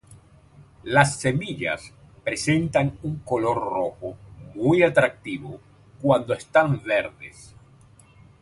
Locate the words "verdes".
6.83-7.53